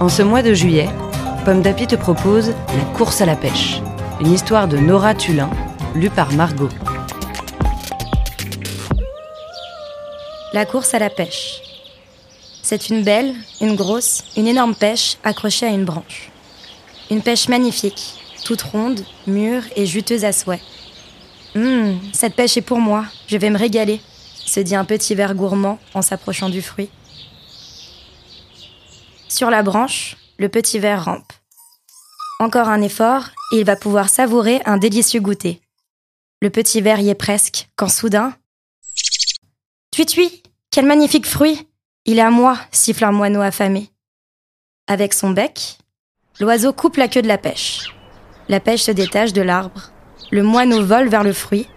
[0.00, 0.88] En ce mois de juillet,
[1.44, 3.80] Pomme d'Api te propose La course à la pêche,
[4.20, 5.50] une histoire de Nora Tulin,
[5.96, 6.68] lue par Margot.
[10.52, 11.62] La course à la pêche.
[12.62, 16.30] C'est une belle, une grosse, une énorme pêche accrochée à une branche.
[17.10, 20.62] Une pêche magnifique, toute ronde, mûre et juteuse à souhait.
[21.56, 24.00] Hum, cette pêche est pour moi, je vais me régaler,
[24.46, 26.88] se dit un petit ver gourmand en s'approchant du fruit.
[29.38, 31.32] Sur la branche, le petit ver rampe.
[32.40, 35.60] Encore un effort et il va pouvoir savourer un délicieux goûter.
[36.42, 38.34] Le petit ver y est presque, quand soudain.
[39.92, 41.68] Tui-tui Quel magnifique fruit
[42.04, 43.92] Il est à moi, siffle un moineau affamé.
[44.88, 45.78] Avec son bec,
[46.40, 47.94] l'oiseau coupe la queue de la pêche.
[48.48, 49.92] La pêche se détache de l'arbre.
[50.32, 51.68] Le moineau vole vers le fruit.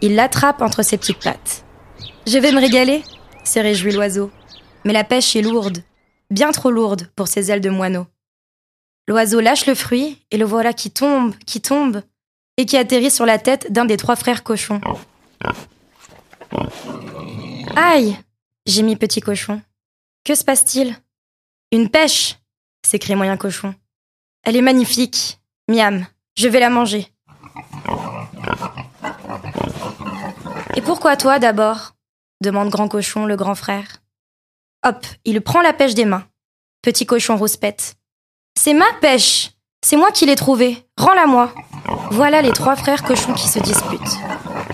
[0.00, 1.66] Il l'attrape entre ses petites pattes.
[2.26, 3.02] Je vais me régaler,
[3.44, 4.30] s'est réjoui l'oiseau.
[4.86, 5.82] Mais la pêche est lourde,
[6.30, 8.06] bien trop lourde pour ses ailes de moineau.
[9.08, 12.02] L'oiseau lâche le fruit et le voilà qui tombe, qui tombe,
[12.56, 14.80] et qui atterrit sur la tête d'un des trois frères cochons.
[17.76, 18.16] Aïe
[18.66, 19.62] gémit Petit Cochon.
[20.24, 20.94] Que se passe-t-il?
[21.72, 22.38] Une pêche
[22.86, 23.74] s'écrie Moyen Cochon.
[24.42, 25.40] Elle est magnifique.
[25.68, 26.06] Miam,
[26.36, 27.06] je vais la manger.
[30.76, 31.94] Et pourquoi toi d'abord?
[32.42, 34.02] demande Grand Cochon, le grand frère.
[34.82, 36.24] Hop, il prend la pêche des mains.
[36.82, 37.96] Petit cochon rouspète.
[38.58, 39.50] C'est ma pêche
[39.84, 41.54] C'est moi qui l'ai trouvée Rends-la moi
[42.10, 44.18] Voilà les trois frères cochons qui se disputent.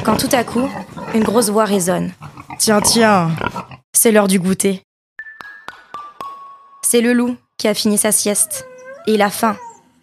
[0.04, 0.68] Quand tout à coup,
[1.14, 2.12] une grosse voix résonne.
[2.58, 3.32] Tiens, tiens
[3.92, 4.82] C'est l'heure du goûter.
[6.82, 8.68] C'est le loup qui a fini sa sieste.
[9.08, 9.56] Et il a faim,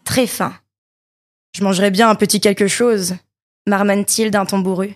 [0.03, 0.53] très faim.
[1.55, 3.15] Je mangerais bien un petit quelque chose,
[3.67, 4.95] marmonne-t-il d'un ton bourru.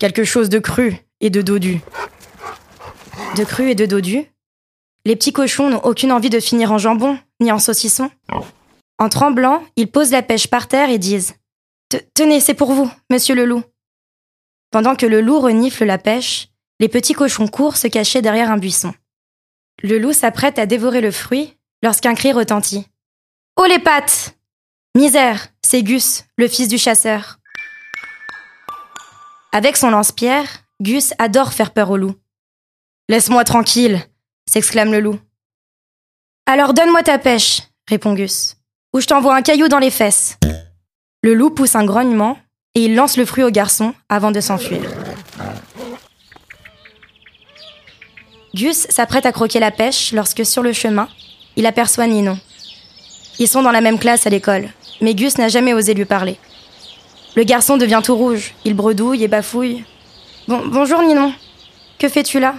[0.00, 1.80] Quelque chose de cru et de dodu.
[3.36, 4.24] De cru et de dodu?
[5.04, 8.10] Les petits cochons n'ont aucune envie de finir en jambon, ni en saucisson.
[8.98, 11.34] En tremblant, ils posent la pêche par terre et disent
[12.14, 13.64] Tenez, c'est pour vous, monsieur le loup.
[14.70, 16.48] Pendant que le loup renifle la pêche,
[16.80, 18.94] les petits cochons courent se cacher derrière un buisson.
[19.82, 22.86] Le loup s'apprête à dévorer le fruit lorsqu'un cri retentit.
[23.56, 24.36] Oh les pattes
[24.96, 27.38] Misère, c'est Gus, le fils du chasseur.
[29.52, 30.48] Avec son lance-pierre,
[30.80, 32.14] Gus adore faire peur au loup.
[33.08, 34.00] Laisse-moi tranquille,
[34.52, 35.18] s'exclame le loup.
[36.44, 38.56] Alors donne-moi ta pêche, répond Gus,
[38.92, 40.36] ou je t'envoie un caillou dans les fesses.
[41.22, 42.36] Le loup pousse un grognement
[42.74, 44.82] et il lance le fruit au garçon avant de s'enfuir.
[48.54, 51.08] Gus s'apprête à croquer la pêche lorsque sur le chemin,
[51.56, 52.38] il aperçoit Ninon.
[53.38, 54.68] Ils sont dans la même classe à l'école,
[55.00, 56.38] mais Gus n'a jamais osé lui parler.
[57.36, 59.86] Le garçon devient tout rouge, il bredouille et bafouille.
[60.46, 61.32] Bon, bonjour Ninon,
[61.98, 62.56] que fais-tu là?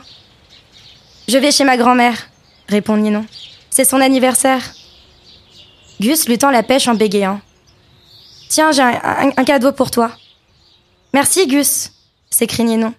[1.28, 2.29] Je vais chez ma grand-mère,
[2.67, 3.25] répond Ninon.
[3.69, 4.61] C'est son anniversaire.
[6.00, 7.39] Gus lui tend la pêche en bégayant.
[8.50, 10.12] Tiens, j'ai un, cadeau pour toi.
[11.13, 11.91] Merci Gus,
[12.29, 12.94] s'écrie Ninon.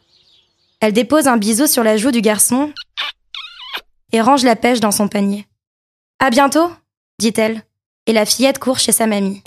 [0.81, 2.73] Elle dépose un bisou sur la joue du garçon
[4.13, 5.47] et range la pêche dans son panier.
[6.19, 6.71] À bientôt,
[7.19, 7.63] dit-elle,
[8.07, 9.43] et la fillette court chez sa mamie.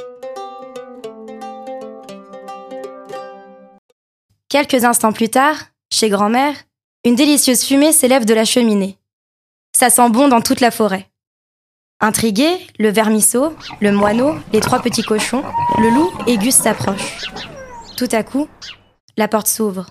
[4.49, 5.57] Quelques instants plus tard,
[5.91, 6.55] chez grand-mère,
[7.07, 8.97] une délicieuse fumée s'élève de la cheminée.
[9.73, 11.09] Ça sent bon dans toute la forêt.
[12.01, 15.43] Intrigués, le vermisseau, le moineau, les trois petits cochons,
[15.79, 17.31] le loup et Gus s'approchent.
[17.95, 18.47] Tout à coup,
[19.15, 19.87] la porte s'ouvre.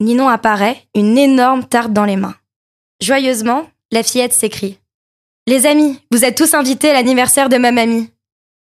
[0.00, 2.36] Ninon apparaît, une énorme tarte dans les mains.
[3.00, 4.78] Joyeusement, la fillette s'écrie.
[5.46, 8.10] Les amis, vous êtes tous invités à l'anniversaire de ma mamie.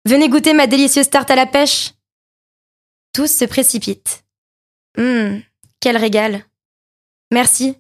[0.06, 1.94] Venez goûter ma délicieuse tarte à la pêche.
[3.14, 4.26] Tous se précipitent.
[4.98, 5.42] Hum,
[5.80, 6.46] quel régal.
[7.32, 7.76] Merci.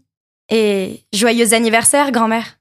[0.49, 2.59] Et joyeux anniversaire, grand-mère.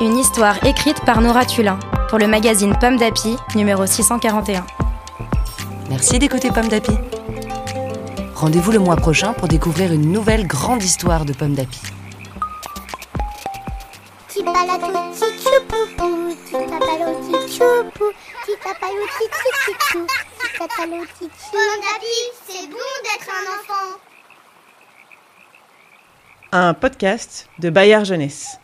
[0.00, 1.78] Une histoire écrite par Nora Tulin
[2.08, 4.64] pour le magazine Pomme d'Api, numéro 641.
[5.90, 6.92] Merci d'écouter Pomme d'Api.
[8.36, 11.80] Rendez-vous le mois prochain pour découvrir une nouvelle grande histoire de Pomme d'Api.
[14.28, 16.34] Petit palato, petit poupou.
[16.44, 18.12] Petit papalo, petit choupou.
[18.44, 19.30] Petit papalo, petit
[19.64, 20.06] chouchou.
[20.06, 24.13] Petit papalo, petit Pomme d'Api, c'est bon d'être un enfant.
[26.54, 28.60] Un podcast de Bayard Jeunesse.